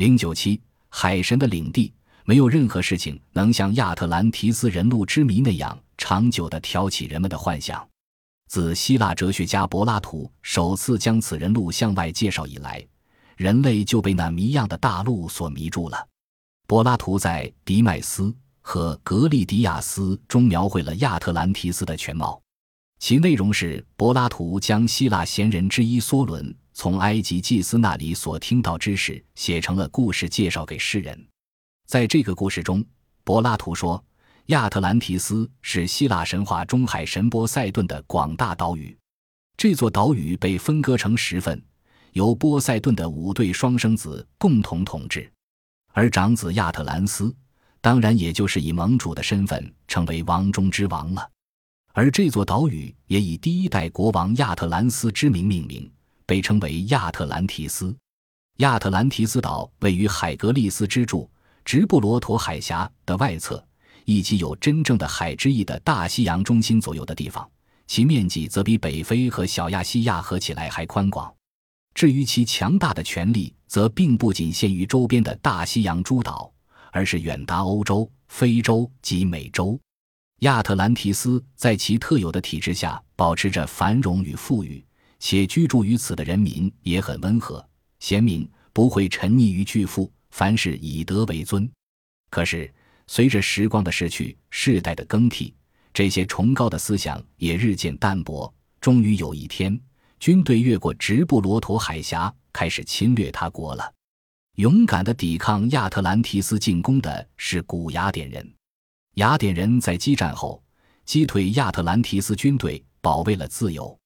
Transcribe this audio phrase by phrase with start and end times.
[0.00, 0.58] 零九七，
[0.88, 1.92] 海神的领地，
[2.24, 7.86] 没有任何事情能像亚特兰提斯人路之谜那样长久地挑起人们的幻想。
[8.48, 12.82] 自希腊哲学家柏拉图首次将此人路向外介绍以来，
[13.36, 16.08] 人类就被那谜样的大陆所迷住了。
[16.66, 18.22] 柏拉图在《迪迈斯》
[18.62, 22.40] 和《格利迪亚斯》中描绘了亚特兰提斯的全貌。
[23.00, 31.26] 其内容是柏拉图将希腊贤人之一梭伦从埃及祭司那里所听到之事写成了故事，介绍给世人。
[31.86, 32.82] 在这个故事中，
[33.22, 34.02] 柏拉图说，
[34.46, 38.96] 亚特兰提斯是希腊神话中海神波塞顿的广大岛屿。
[39.58, 41.62] 这座岛屿被分割成十份，
[42.14, 45.30] 由波塞顿的五对双生子共同统治，
[45.92, 47.36] 而长子亚特兰斯
[47.82, 51.30] 当然也就是以盟主的身份成为王中之王了。
[51.92, 55.92] 而这座岛屿也以第一代国王亚特兰斯之名命名，
[56.30, 57.92] 被称为亚特兰提斯。
[58.58, 61.28] 亚特兰提斯岛位于海格力斯之柱
[61.64, 63.60] 直布罗陀海峡的外侧，
[64.04, 67.50] 以及有真正的海之翼的大西洋中心左右的地方。
[67.88, 71.34] 其面积则比北非和小亚细亚合起来还宽广。
[71.94, 76.48] 至于其强大的权力，则并不仅限于周边的大西洋诸岛，
[76.92, 79.76] 而是远达欧洲、非洲及美洲。
[80.42, 84.84] 亚特兰提斯在其特有的体制下保持着繁荣与富裕，
[85.20, 87.64] 且居住于此的人民也很温和、
[88.00, 91.70] 贤明，不会沉溺于巨富，凡事以德为尊。
[92.30, 92.72] 可是，
[93.06, 95.54] 随着时光的逝去，世代的更替，
[95.92, 98.52] 这些崇高的思想也日渐淡薄。
[98.80, 99.78] 终于有一天，
[100.18, 103.92] 军队越过直布罗陀海峡，开始侵略他国了。
[104.56, 108.54] 勇敢的抵抗亚特兰提斯进攻的是古雅典人。
[109.16, 110.62] 雅典人在激战后
[111.04, 113.98] 击退亚特兰提斯军队，保卫了自由，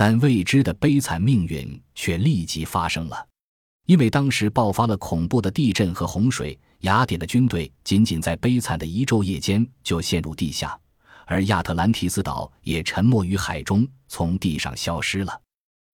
[0.00, 3.28] 但未知的悲惨命运却立即发生了。
[3.84, 10.74] 因为当时爆发了恐怖的地震和洪水，雅典的军队仅仅在悲惨的一昼夜间就陷入地下，
[11.26, 15.38] 而亚特兰提斯岛也沉没于海中，从地上消失了。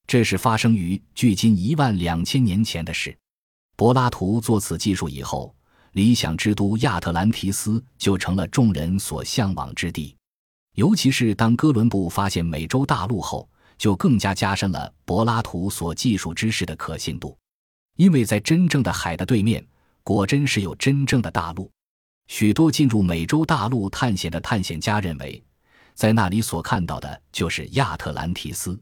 [0.06, 3.18] 这是发生于距今一万两千年前的事。
[3.74, 5.52] 柏拉图做此记述以后。
[5.94, 10.14] 理想之都亚特兰提斯就成了众人所向往之地，
[10.76, 13.48] 尤其是当哥伦布发现美洲大陆后，
[13.78, 17.36] 就更加加深了柏拉图所记述之事的可信度。
[17.96, 19.66] 因为在真正的海的对面，
[20.02, 21.70] 果真是有真正的大陆。
[22.28, 25.42] 许多进入美洲大陆探险的探险家认为，
[25.94, 28.78] 在那里所看到的就是亚特兰提斯。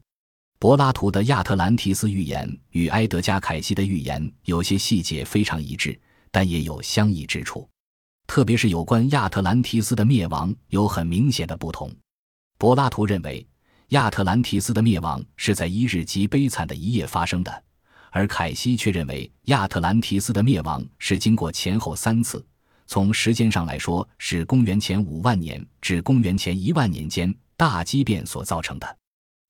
[0.59, 5.99] 柏拉图的亚特兰提斯预言与埃德加·凯西的预言有些细节非常一致。
[6.31, 7.65] 但也有相异之处，
[8.27, 11.89] 特别是有关亚特兰提斯的灭亡有很明显的不同。
[12.57, 13.47] 柏拉图认为
[13.89, 17.63] 亚特兰提斯的灭亡是在一日极悲惨的一夜发生的，
[18.09, 22.43] 而凯西却认为亚特兰提斯的灭亡是经过前后三次，
[22.87, 28.97] 从时间上来说是公元前五万年至公元前一万年间大畸变所造成的。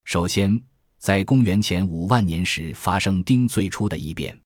[0.03, 0.62] 首先，
[0.97, 4.38] 在公元前五万年时发生丁最初的异变。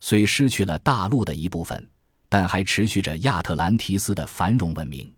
[0.00, 1.88] 虽失去了大陆的一部分，
[2.28, 5.12] 但还持续着亚特兰提斯的繁荣文明。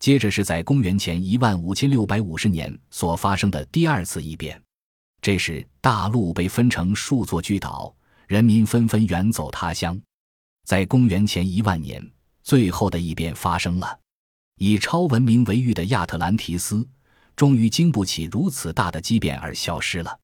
[0.00, 4.60] 接着是在公元前一万五千六百五十年所发生的第二次异变，
[5.20, 7.94] 这时大陆被分成数座巨岛，
[8.26, 10.00] 人民纷纷远走他乡。
[10.64, 12.02] 在公元前一万年，
[12.42, 13.98] 最后的异变发生了，
[14.56, 16.88] 以超文明为誉的亚特兰提斯，
[17.36, 20.18] 终于经不起如此大的畸变而消失了。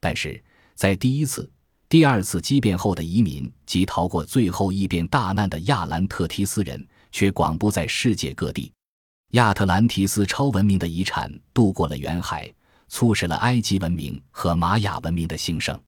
[0.00, 0.42] 但是
[0.74, 1.48] 在第一次。
[1.88, 8.72] 第二次畸变后的移民及逃过最后异变大难的亚兰特提斯人，却广布在世界各地。
[9.32, 12.52] 亚特兰提斯超文明的遗产度过了远海，
[12.88, 15.78] 促使了埃及文明和玛雅文明的兴盛。